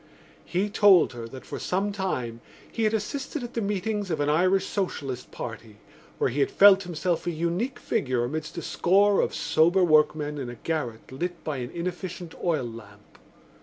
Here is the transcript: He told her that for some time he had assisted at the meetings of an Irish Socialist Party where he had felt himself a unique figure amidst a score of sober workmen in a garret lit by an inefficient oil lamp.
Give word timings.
He 0.45 0.67
told 0.71 1.13
her 1.13 1.27
that 1.27 1.45
for 1.45 1.59
some 1.59 1.91
time 1.91 2.41
he 2.71 2.85
had 2.85 2.93
assisted 2.95 3.43
at 3.43 3.53
the 3.53 3.61
meetings 3.61 4.09
of 4.09 4.19
an 4.19 4.29
Irish 4.29 4.65
Socialist 4.65 5.29
Party 5.29 5.77
where 6.17 6.31
he 6.31 6.39
had 6.39 6.49
felt 6.49 6.81
himself 6.81 7.27
a 7.27 7.31
unique 7.31 7.77
figure 7.77 8.23
amidst 8.23 8.57
a 8.57 8.63
score 8.63 9.21
of 9.21 9.35
sober 9.35 9.83
workmen 9.83 10.39
in 10.39 10.49
a 10.49 10.55
garret 10.55 11.11
lit 11.11 11.43
by 11.43 11.57
an 11.57 11.69
inefficient 11.69 12.33
oil 12.43 12.65
lamp. 12.65 13.19